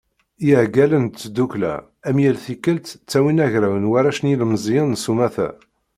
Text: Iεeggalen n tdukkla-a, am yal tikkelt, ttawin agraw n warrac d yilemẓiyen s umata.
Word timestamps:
Iεeggalen 0.47 1.05
n 1.09 1.11
tdukkla-a, 1.17 1.75
am 2.09 2.17
yal 2.23 2.37
tikkelt, 2.45 2.87
ttawin 2.99 3.43
agraw 3.45 3.75
n 3.77 3.89
warrac 3.91 4.19
d 4.23 4.25
yilemẓiyen 4.29 4.91
s 5.03 5.05
umata. 5.11 5.49